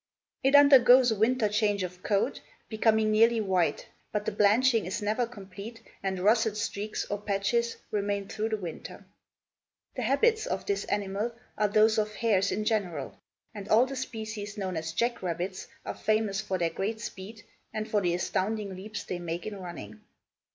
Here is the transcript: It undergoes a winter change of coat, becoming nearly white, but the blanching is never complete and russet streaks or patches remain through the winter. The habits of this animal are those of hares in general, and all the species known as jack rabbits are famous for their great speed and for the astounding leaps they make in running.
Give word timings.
It 0.43 0.55
undergoes 0.55 1.11
a 1.11 1.15
winter 1.15 1.47
change 1.47 1.83
of 1.83 2.01
coat, 2.01 2.41
becoming 2.69 3.11
nearly 3.11 3.39
white, 3.39 3.85
but 4.11 4.25
the 4.25 4.31
blanching 4.31 4.87
is 4.87 4.99
never 4.99 5.27
complete 5.27 5.79
and 6.01 6.17
russet 6.19 6.57
streaks 6.57 7.05
or 7.05 7.21
patches 7.21 7.77
remain 7.91 8.27
through 8.27 8.49
the 8.49 8.57
winter. 8.57 9.05
The 9.95 10.01
habits 10.01 10.47
of 10.47 10.65
this 10.65 10.85
animal 10.85 11.35
are 11.55 11.67
those 11.67 11.99
of 11.99 12.15
hares 12.15 12.51
in 12.51 12.65
general, 12.65 13.15
and 13.53 13.69
all 13.69 13.85
the 13.85 13.95
species 13.95 14.57
known 14.57 14.75
as 14.75 14.91
jack 14.91 15.21
rabbits 15.21 15.67
are 15.85 15.93
famous 15.93 16.41
for 16.41 16.57
their 16.57 16.71
great 16.71 16.99
speed 16.99 17.43
and 17.71 17.87
for 17.87 18.01
the 18.01 18.15
astounding 18.15 18.75
leaps 18.75 19.03
they 19.03 19.19
make 19.19 19.45
in 19.45 19.55
running. 19.59 20.01